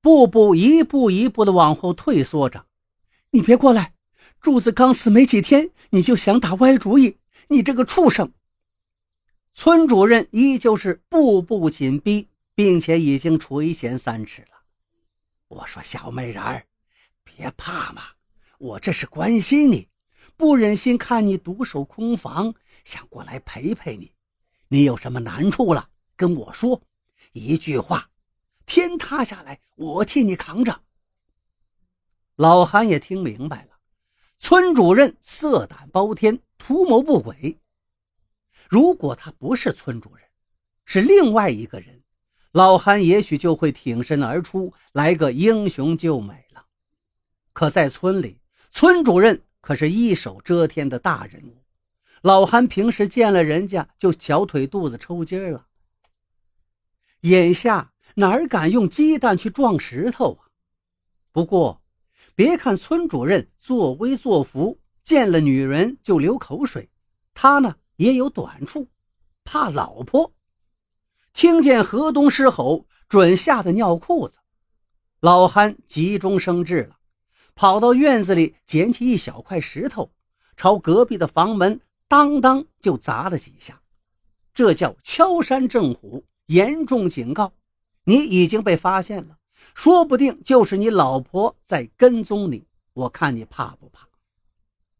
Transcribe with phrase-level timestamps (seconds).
[0.00, 2.66] 步步一步一步的往后退缩着。
[3.30, 3.94] 你别过来！
[4.40, 8.32] 柱子刚死没几天，你就想打歪主意，你这个畜生！
[9.54, 14.62] 村主任依旧是步步紧逼，并且已经垂涎三尺了。
[15.48, 16.64] 我说小美人儿，
[17.22, 18.02] 别怕嘛，
[18.58, 19.88] 我这是关心你，
[20.36, 22.54] 不忍心看你独守空房，
[22.84, 24.12] 想过来陪陪你。
[24.68, 26.80] 你有什么难处了，跟我说，
[27.32, 28.09] 一句话，
[28.70, 30.82] 天塌下来我替你扛着。
[32.36, 33.80] 老韩也听明白了，
[34.38, 37.58] 村主任色胆包天，图谋不轨。
[38.68, 40.24] 如果他不是村主任，
[40.84, 42.04] 是另外一个人，
[42.52, 46.66] 老韩也许就会挺身而出，来个英雄救美了。
[47.52, 48.38] 可在村里，
[48.70, 51.64] 村主任可是一手遮天的大人物。
[52.22, 55.66] 老韩平时见了人家就小腿肚子抽筋了，
[57.22, 60.52] 眼下哪儿敢用鸡蛋去撞石头啊？
[61.32, 61.80] 不过，
[62.34, 66.90] 别看村主任作威作福，见了女人就流口水，
[67.32, 68.86] 他呢也有短处，
[69.42, 70.34] 怕老婆。
[71.32, 74.38] 听见河东狮吼，准吓得尿裤子。
[75.20, 76.98] 老憨急中生智了，
[77.54, 80.12] 跑到院子里捡起一小块石头，
[80.58, 81.80] 朝隔壁的房门。
[82.06, 83.80] 当当就砸了几下，
[84.52, 87.54] 这叫敲山震虎，严重警告
[88.04, 89.38] 你已经被发现了，
[89.74, 94.08] 说不定就是你老婆在跟踪你，我看你怕不怕？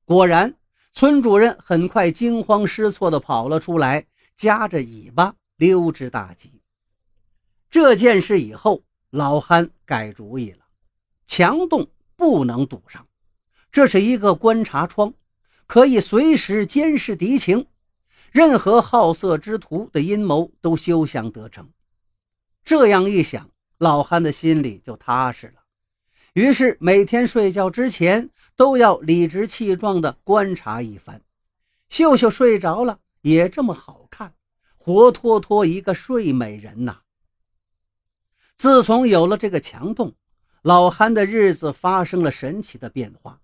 [0.05, 0.55] 果然，
[0.93, 4.07] 村主任很快惊慌失措地跑了出来，
[4.37, 6.61] 夹着尾巴溜之大吉。
[7.71, 10.65] 这件事以后，老憨改主意了，
[11.27, 13.07] 墙洞不能堵上，
[13.71, 15.15] 这是一个观察窗。
[15.67, 17.65] 可以随时监视敌情，
[18.33, 21.71] 任何好色之徒的阴谋都休想得逞。
[22.71, 25.55] 这样一想，老憨的心里就踏实了。
[26.35, 31.21] 于是每天睡觉之前都要理直气壮地观察一番。
[31.89, 34.35] 秀秀睡着了，也这么好看，
[34.77, 37.01] 活脱脱一个睡美人呐。
[38.57, 40.15] 自从有了这个墙洞，
[40.63, 43.41] 老憨的日子发生了神奇的变化。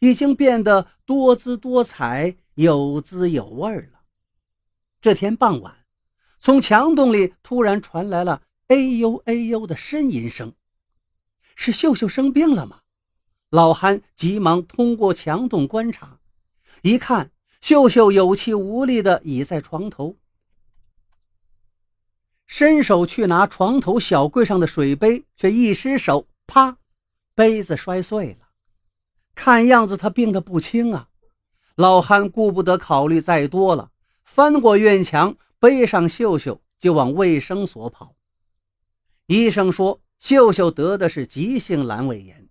[0.00, 4.02] 已经变得多姿多彩、有滋有味了。
[5.00, 5.74] 这天傍晚，
[6.38, 10.52] 从墙洞里突然传来了“哎呦哎呦”的呻吟声，
[11.54, 12.80] 是秀秀生病了吗？
[13.50, 16.18] 老憨急忙通过墙洞观察，
[16.82, 20.16] 一看，秀秀有气无力地倚在床头，
[22.46, 26.78] 伸手去拿床头小柜上的水杯，却一失手，啪，
[27.34, 28.48] 杯子摔碎了。
[29.36, 31.08] 看样子他病得不轻啊！
[31.76, 33.92] 老汉顾不得考虑再多了，
[34.24, 38.16] 翻过院墙，背上秀秀就往卫生所跑。
[39.26, 42.48] 医生说，秀秀得的是急性阑尾炎，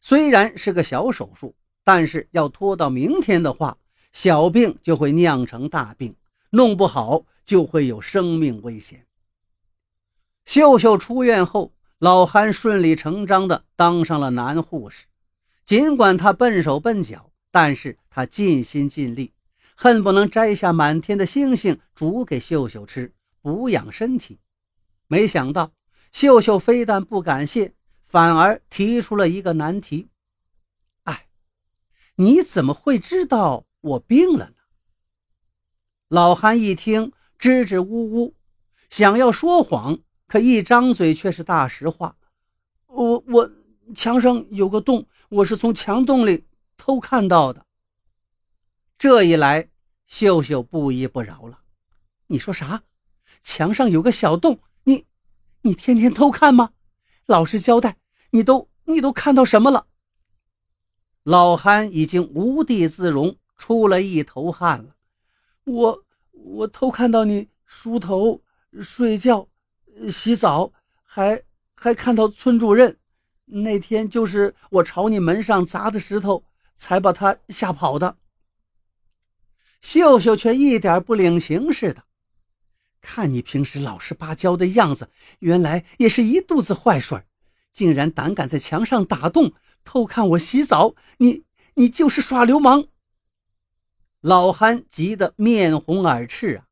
[0.00, 3.76] 虽然是个小手术，但是要拖到明天的话，
[4.12, 6.14] 小病就会酿成大病，
[6.50, 9.06] 弄不好就会有生命危险。
[10.44, 15.06] 秀秀出院后，老憨顺理成章地当上了男护士。
[15.64, 19.32] 尽管他笨手笨脚，但是他尽心尽力，
[19.74, 24.38] 恨不能摘下满天的星星煮给秀秀吃，补养身体。
[25.06, 25.72] 没想到
[26.12, 27.74] 秀秀非但不感谢，
[28.06, 30.10] 反而提出了一个难题
[31.04, 31.26] ：“哎，
[32.14, 34.56] 你怎么会知道我病了呢？”
[36.08, 38.34] 老韩一听，支支吾吾，
[38.88, 42.16] 想要说谎，可一张嘴却是大实话
[42.86, 43.50] ：“我我。”
[43.96, 46.46] 墙上有个洞，我是从墙洞里
[46.76, 47.66] 偷看到的。
[48.96, 49.68] 这一来，
[50.06, 51.62] 秀秀不依不饶了
[52.28, 52.84] ：“你说啥？
[53.42, 54.60] 墙上有个小洞？
[55.62, 56.70] 你，天天偷看吗？
[57.26, 57.96] 老实交代，
[58.30, 59.86] 你都你都看到什么了？”
[61.22, 64.96] 老憨已经无地自容，出了一头汗了。
[65.64, 68.42] 我我偷看到你梳头、
[68.80, 69.48] 睡觉、
[70.10, 70.72] 洗澡，
[71.04, 71.42] 还
[71.76, 72.98] 还看到村主任。
[73.44, 76.44] 那天就是我朝你门上砸的石头，
[76.74, 78.16] 才把他吓跑的。
[79.80, 82.02] 秀秀却一点不领情似的，
[83.02, 85.10] 看你平时老实巴交的样子，
[85.40, 87.20] 原来也是一肚子坏水，
[87.72, 89.52] 竟然胆敢在墙上打洞
[89.84, 91.42] 偷看我洗澡，你
[91.74, 92.86] 你就是耍流氓！
[94.20, 96.64] 老憨急得面红耳赤啊！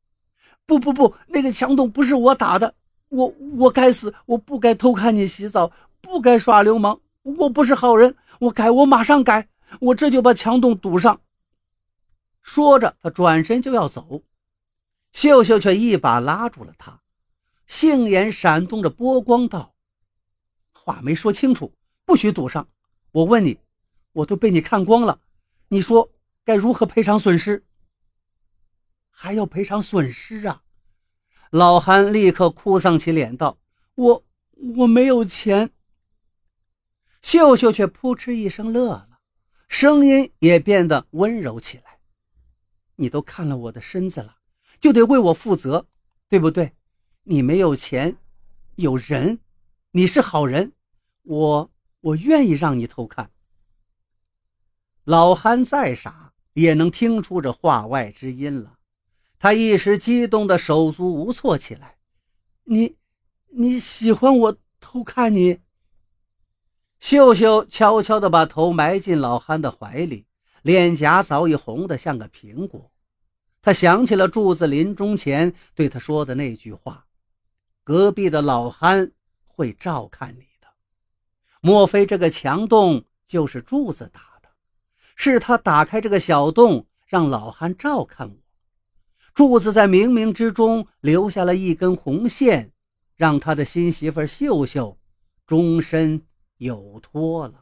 [0.65, 2.75] 不不不，那个墙洞不是我打的，
[3.09, 5.71] 我我该死，我不该偷看你洗澡。
[6.03, 9.49] 不该耍流氓，我不是好人，我改，我马上改，
[9.79, 11.21] 我这就把墙洞堵上。
[12.41, 14.23] 说着，他转身就要走，
[15.13, 17.01] 秀秀却一把拉住了他，
[17.67, 19.75] 杏眼闪动着波光，道
[20.73, 21.73] ：“话没说清楚，
[22.05, 22.69] 不许赌上。
[23.11, 23.59] 我问你，
[24.13, 25.19] 我都被你看光了，
[25.67, 26.11] 你说
[26.43, 27.65] 该如何赔偿损失？
[29.09, 30.63] 还要赔偿损失啊！
[31.51, 33.59] 老韩立刻哭丧起脸道
[33.95, 34.25] ：“我
[34.77, 35.71] 我没有钱。”
[37.21, 39.19] 秀秀却扑哧一声乐了，
[39.67, 41.99] 声音也变得温柔起来
[42.95, 44.37] ：“你都看了我的身子了，
[44.81, 45.85] 就得为我负责，
[46.27, 46.73] 对不对？
[47.23, 48.17] 你没有钱，
[48.75, 49.39] 有人，
[49.91, 50.73] 你是好人，
[51.21, 53.29] 我我愿意让你偷看。”
[55.05, 58.79] 老憨再傻也能听出这话外之音了。
[59.37, 61.97] 他一时激动的手足无措起来。
[62.63, 62.95] 你，
[63.49, 65.59] 你喜欢我偷看你？
[66.99, 70.25] 秀秀悄悄地把头埋进老憨的怀里，
[70.61, 72.90] 脸颊早已红得像个苹果。
[73.61, 77.05] 他想起了柱子临终前对他说的那句话
[77.83, 79.11] ：“隔壁的老憨
[79.45, 80.67] 会照看你的。”
[81.61, 84.49] 莫非这个墙洞就是柱子打的？
[85.15, 88.35] 是他打开这个小洞，让老憨照看我。
[89.33, 92.73] 柱子在冥冥之中留下了一根红线，
[93.15, 94.97] 让他的新媳妇秀秀
[95.45, 96.25] 终身
[96.57, 97.60] 有托了。